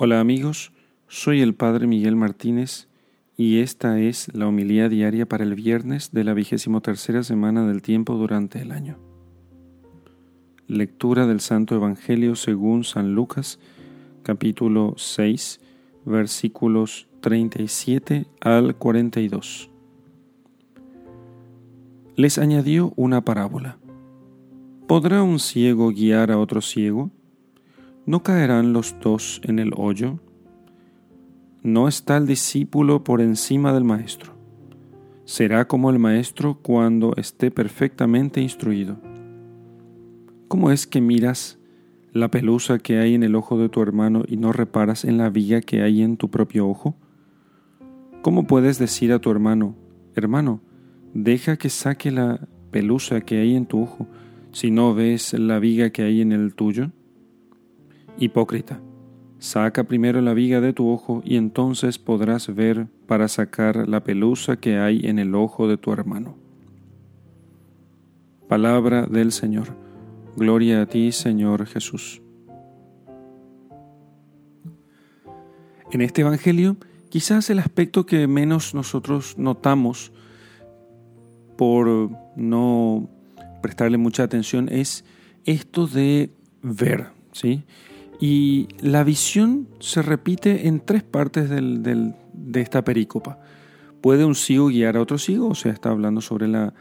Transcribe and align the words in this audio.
Hola 0.00 0.20
amigos, 0.20 0.70
soy 1.08 1.40
el 1.40 1.56
Padre 1.56 1.88
Miguel 1.88 2.14
Martínez 2.14 2.86
y 3.36 3.58
esta 3.58 3.98
es 3.98 4.32
la 4.32 4.46
homilía 4.46 4.88
diaria 4.88 5.26
para 5.26 5.42
el 5.42 5.56
viernes 5.56 6.12
de 6.12 6.22
la 6.22 6.34
vigésimo 6.34 6.80
tercera 6.80 7.24
semana 7.24 7.66
del 7.66 7.82
tiempo 7.82 8.14
durante 8.14 8.62
el 8.62 8.70
año. 8.70 8.96
Lectura 10.68 11.26
del 11.26 11.40
Santo 11.40 11.74
Evangelio 11.74 12.36
según 12.36 12.84
San 12.84 13.16
Lucas, 13.16 13.58
capítulo 14.22 14.94
6, 14.96 15.60
versículos 16.04 17.08
37 17.20 18.26
al 18.40 18.76
42. 18.76 19.68
Les 22.14 22.38
añadió 22.38 22.92
una 22.94 23.24
parábola. 23.24 23.78
¿Podrá 24.86 25.24
un 25.24 25.40
ciego 25.40 25.88
guiar 25.88 26.30
a 26.30 26.38
otro 26.38 26.60
ciego? 26.60 27.10
¿No 28.08 28.22
caerán 28.22 28.72
los 28.72 28.96
dos 29.02 29.38
en 29.44 29.58
el 29.58 29.72
hoyo? 29.76 30.18
No 31.62 31.88
está 31.88 32.16
el 32.16 32.26
discípulo 32.26 33.04
por 33.04 33.20
encima 33.20 33.74
del 33.74 33.84
maestro. 33.84 34.32
Será 35.26 35.68
como 35.68 35.90
el 35.90 35.98
maestro 35.98 36.58
cuando 36.62 37.14
esté 37.18 37.50
perfectamente 37.50 38.40
instruido. 38.40 38.96
¿Cómo 40.48 40.70
es 40.70 40.86
que 40.86 41.02
miras 41.02 41.58
la 42.14 42.30
pelusa 42.30 42.78
que 42.78 42.96
hay 42.96 43.14
en 43.14 43.24
el 43.24 43.34
ojo 43.34 43.58
de 43.58 43.68
tu 43.68 43.82
hermano 43.82 44.22
y 44.26 44.38
no 44.38 44.54
reparas 44.54 45.04
en 45.04 45.18
la 45.18 45.28
viga 45.28 45.60
que 45.60 45.82
hay 45.82 46.00
en 46.00 46.16
tu 46.16 46.30
propio 46.30 46.66
ojo? 46.66 46.96
¿Cómo 48.22 48.46
puedes 48.46 48.78
decir 48.78 49.12
a 49.12 49.18
tu 49.18 49.30
hermano, 49.30 49.76
hermano, 50.14 50.62
deja 51.12 51.58
que 51.58 51.68
saque 51.68 52.10
la 52.10 52.48
pelusa 52.70 53.20
que 53.20 53.36
hay 53.36 53.54
en 53.54 53.66
tu 53.66 53.82
ojo 53.82 54.06
si 54.50 54.70
no 54.70 54.94
ves 54.94 55.34
la 55.34 55.58
viga 55.58 55.90
que 55.90 56.04
hay 56.04 56.22
en 56.22 56.32
el 56.32 56.54
tuyo? 56.54 56.90
Hipócrita, 58.18 58.80
saca 59.38 59.84
primero 59.84 60.20
la 60.20 60.34
viga 60.34 60.60
de 60.60 60.72
tu 60.72 60.88
ojo 60.90 61.22
y 61.24 61.36
entonces 61.36 61.98
podrás 61.98 62.52
ver 62.52 62.88
para 63.06 63.28
sacar 63.28 63.88
la 63.88 64.02
pelusa 64.02 64.56
que 64.56 64.78
hay 64.78 65.06
en 65.06 65.18
el 65.18 65.34
ojo 65.34 65.68
de 65.68 65.76
tu 65.76 65.92
hermano. 65.92 66.36
Palabra 68.48 69.06
del 69.06 69.30
Señor. 69.30 69.68
Gloria 70.36 70.82
a 70.82 70.86
ti, 70.86 71.12
Señor 71.12 71.66
Jesús. 71.66 72.22
En 75.92 76.00
este 76.00 76.22
Evangelio, 76.22 76.76
quizás 77.08 77.50
el 77.50 77.60
aspecto 77.60 78.04
que 78.04 78.26
menos 78.26 78.74
nosotros 78.74 79.38
notamos 79.38 80.12
por 81.56 82.10
no 82.36 83.08
prestarle 83.62 83.98
mucha 83.98 84.22
atención 84.22 84.68
es 84.68 85.04
esto 85.44 85.86
de 85.86 86.30
ver, 86.62 87.08
¿sí? 87.32 87.64
Y 88.20 88.68
la 88.80 89.04
visión 89.04 89.68
se 89.78 90.02
repite 90.02 90.66
en 90.66 90.80
tres 90.80 91.02
partes 91.02 91.48
de 91.50 92.60
esta 92.60 92.82
perícopa. 92.82 93.38
¿Puede 94.00 94.24
un 94.24 94.34
ciego 94.34 94.68
guiar 94.68 94.96
a 94.96 95.00
otro 95.00 95.18
ciego? 95.18 95.48
O 95.48 95.54
sea, 95.54 95.72
está 95.72 95.90
hablando 95.90 96.20
sobre 96.20 96.48
la, 96.48 96.74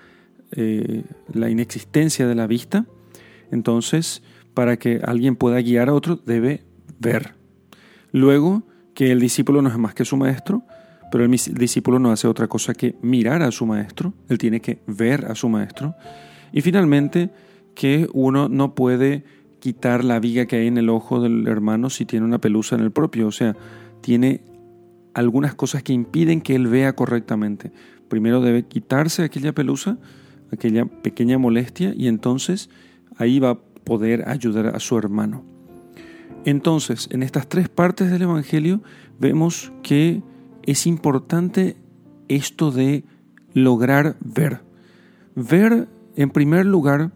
eh, 0.52 1.04
la 1.34 1.50
inexistencia 1.50 2.28
de 2.28 2.36
la 2.36 2.48
vista. 2.48 2.86
Entonces, 3.52 4.24
para 4.54 4.78
que 4.78 5.02
alguien 5.04 5.36
pueda 5.36 5.62
guiar 5.62 5.90
a 5.90 5.94
otro, 5.94 6.16
debe 6.26 6.64
ver. 7.00 7.36
Luego, 8.12 8.64
que 8.94 9.12
el 9.12 9.20
discípulo 9.20 9.62
no 9.62 9.70
es 9.70 9.78
más 9.78 9.94
que 9.94 10.06
su 10.06 10.18
maestro, 10.18 10.64
pero 11.12 11.24
el 11.24 11.32
discípulo 11.32 12.00
no 12.00 12.12
hace 12.12 12.28
otra 12.28 12.48
cosa 12.48 12.74
que 12.74 12.96
mirar 13.02 13.42
a 13.42 13.52
su 13.52 13.66
maestro, 13.66 14.14
él 14.28 14.38
tiene 14.38 14.60
que 14.60 14.80
ver 14.88 15.26
a 15.26 15.36
su 15.36 15.50
maestro. 15.50 15.96
Y 16.52 16.62
finalmente, 16.62 17.30
que 17.76 18.08
uno 18.14 18.50
no 18.50 18.74
puede 18.74 19.24
quitar 19.68 20.06
la 20.06 20.22
viga 20.22 20.46
que 20.46 20.56
hay 20.56 20.68
en 20.68 20.78
el 20.78 20.88
ojo 20.88 21.20
del 21.20 21.46
hermano 21.46 21.90
si 21.90 22.06
tiene 22.06 22.26
una 22.26 22.40
pelusa 22.40 22.78
en 22.78 22.84
el 22.84 22.92
propio. 22.92 23.28
O 23.28 23.34
sea, 23.34 23.54
tiene 24.00 24.40
algunas 25.14 25.56
cosas 25.56 25.84
que 25.84 25.92
impiden 25.92 26.40
que 26.40 26.56
él 26.56 26.68
vea 26.68 26.96
correctamente. 26.96 27.74
Primero 28.08 28.40
debe 28.40 28.64
quitarse 28.64 29.24
aquella 29.24 29.52
pelusa, 29.54 29.98
aquella 30.53 30.86
pequeña 30.86 31.38
molestia, 31.38 31.94
y 31.94 32.08
entonces 32.08 32.69
ahí 33.18 33.40
va 33.40 33.50
a 33.50 33.59
poder 33.59 34.30
ayudar 34.30 34.68
a 34.68 34.80
su 34.80 34.97
hermano. 34.97 35.44
Entonces, 36.46 37.09
en 37.12 37.22
estas 37.22 37.50
tres 37.50 37.68
partes 37.68 38.09
del 38.09 38.22
Evangelio 38.22 38.81
vemos 39.20 39.74
que 39.84 40.24
es 40.64 40.88
importante 40.88 41.75
esto 42.30 42.72
de 42.72 43.03
lograr 43.53 44.16
ver. 44.22 44.62
Ver, 45.36 45.90
en 46.16 46.30
primer 46.30 46.66
lugar, 46.66 47.12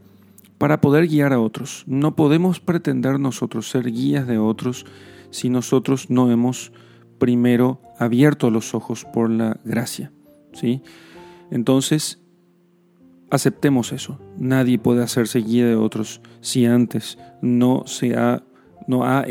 para 0.61 0.79
poder 0.79 1.07
guiar 1.07 1.33
a 1.33 1.39
otros. 1.39 1.83
No 1.87 2.15
podemos 2.15 2.59
pretender 2.59 3.19
nosotros 3.19 3.67
ser 3.67 3.91
guías 3.91 4.27
de 4.27 4.37
otros 4.37 4.85
si 5.31 5.49
nosotros 5.49 6.11
no 6.11 6.29
hemos 6.29 6.71
primero 7.17 7.81
abierto 7.97 8.51
los 8.51 8.75
ojos 8.75 9.03
por 9.11 9.31
la 9.31 9.59
gracia. 9.65 10.11
¿sí? 10.53 10.83
Entonces, 11.49 12.21
aceptemos 13.31 13.91
eso. 13.91 14.19
Nadie 14.37 14.77
puede 14.77 15.01
hacerse 15.01 15.39
guía 15.39 15.65
de 15.65 15.75
otros 15.75 16.21
si 16.41 16.67
antes 16.67 17.17
no 17.41 17.81
se 17.87 18.15
ha 18.15 18.43
no 18.91 19.05
ha 19.05 19.25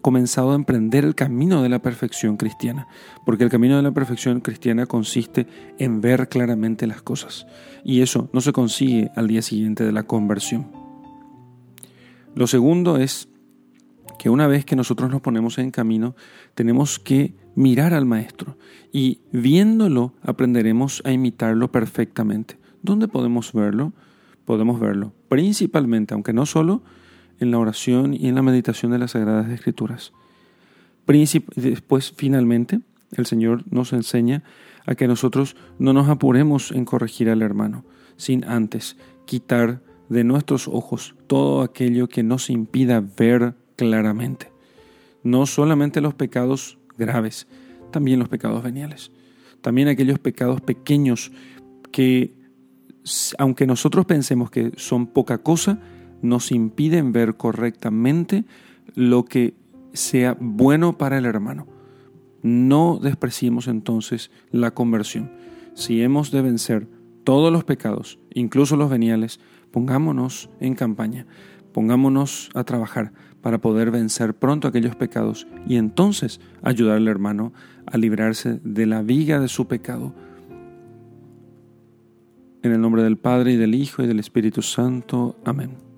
comenzado 0.00 0.52
a 0.52 0.54
emprender 0.54 1.04
el 1.04 1.14
camino 1.14 1.62
de 1.62 1.68
la 1.68 1.82
perfección 1.82 2.38
cristiana, 2.38 2.88
porque 3.26 3.44
el 3.44 3.50
camino 3.50 3.76
de 3.76 3.82
la 3.82 3.92
perfección 3.92 4.40
cristiana 4.40 4.86
consiste 4.86 5.46
en 5.78 6.00
ver 6.00 6.30
claramente 6.30 6.86
las 6.86 7.02
cosas, 7.02 7.46
y 7.84 8.00
eso 8.00 8.30
no 8.32 8.40
se 8.40 8.54
consigue 8.54 9.10
al 9.14 9.28
día 9.28 9.42
siguiente 9.42 9.84
de 9.84 9.92
la 9.92 10.04
conversión. 10.04 10.70
Lo 12.34 12.46
segundo 12.46 12.96
es 12.96 13.28
que 14.18 14.30
una 14.30 14.46
vez 14.46 14.64
que 14.64 14.76
nosotros 14.76 15.10
nos 15.10 15.20
ponemos 15.20 15.58
en 15.58 15.70
camino, 15.70 16.16
tenemos 16.54 16.98
que 16.98 17.34
mirar 17.54 17.92
al 17.92 18.06
Maestro, 18.06 18.56
y 18.92 19.20
viéndolo 19.30 20.14
aprenderemos 20.22 21.02
a 21.04 21.12
imitarlo 21.12 21.70
perfectamente. 21.70 22.58
¿Dónde 22.80 23.08
podemos 23.08 23.52
verlo? 23.52 23.92
Podemos 24.46 24.80
verlo 24.80 25.12
principalmente, 25.28 26.14
aunque 26.14 26.32
no 26.32 26.46
solo, 26.46 26.82
en 27.42 27.50
la 27.50 27.58
oración 27.58 28.14
y 28.14 28.28
en 28.28 28.34
la 28.34 28.42
meditación 28.42 28.92
de 28.92 28.98
las 28.98 29.12
Sagradas 29.12 29.50
Escrituras. 29.50 30.12
Después, 31.06 32.12
finalmente, 32.16 32.80
el 33.16 33.26
Señor 33.26 33.64
nos 33.70 33.92
enseña 33.92 34.42
a 34.86 34.94
que 34.94 35.06
nosotros 35.06 35.56
no 35.78 35.92
nos 35.92 36.08
apuremos 36.08 36.72
en 36.72 36.84
corregir 36.84 37.28
al 37.28 37.42
hermano, 37.42 37.84
sin 38.16 38.44
antes 38.44 38.96
quitar 39.26 39.82
de 40.08 40.24
nuestros 40.24 40.68
ojos 40.68 41.14
todo 41.26 41.62
aquello 41.62 42.08
que 42.08 42.22
nos 42.22 42.50
impida 42.50 43.00
ver 43.00 43.54
claramente. 43.76 44.52
No 45.22 45.46
solamente 45.46 46.00
los 46.00 46.14
pecados 46.14 46.78
graves, 46.96 47.46
también 47.90 48.18
los 48.18 48.28
pecados 48.28 48.62
veniales. 48.62 49.10
También 49.60 49.88
aquellos 49.88 50.18
pecados 50.18 50.60
pequeños 50.60 51.30
que, 51.92 52.34
aunque 53.38 53.66
nosotros 53.66 54.06
pensemos 54.06 54.50
que 54.50 54.72
son 54.76 55.06
poca 55.06 55.38
cosa, 55.38 55.78
nos 56.22 56.52
impiden 56.52 57.12
ver 57.12 57.36
correctamente 57.36 58.44
lo 58.94 59.24
que 59.24 59.54
sea 59.92 60.36
bueno 60.40 60.96
para 60.96 61.18
el 61.18 61.26
hermano. 61.26 61.66
No 62.42 62.98
despreciemos 63.00 63.68
entonces 63.68 64.30
la 64.50 64.72
conversión. 64.72 65.30
Si 65.74 66.02
hemos 66.02 66.30
de 66.30 66.42
vencer 66.42 66.88
todos 67.24 67.52
los 67.52 67.64
pecados, 67.64 68.18
incluso 68.34 68.76
los 68.76 68.90
veniales, 68.90 69.40
pongámonos 69.70 70.50
en 70.60 70.74
campaña, 70.74 71.26
pongámonos 71.72 72.50
a 72.54 72.64
trabajar 72.64 73.12
para 73.40 73.60
poder 73.60 73.90
vencer 73.90 74.34
pronto 74.34 74.68
aquellos 74.68 74.96
pecados 74.96 75.46
y 75.66 75.76
entonces 75.76 76.40
ayudar 76.62 76.96
al 76.96 77.08
hermano 77.08 77.52
a 77.86 77.96
librarse 77.96 78.60
de 78.62 78.86
la 78.86 79.02
viga 79.02 79.40
de 79.40 79.48
su 79.48 79.66
pecado. 79.66 80.14
En 82.62 82.72
el 82.72 82.80
nombre 82.80 83.02
del 83.02 83.18
Padre 83.18 83.52
y 83.52 83.56
del 83.56 83.74
Hijo 83.74 84.02
y 84.02 84.06
del 84.06 84.20
Espíritu 84.20 84.62
Santo. 84.62 85.36
Amén. 85.44 85.91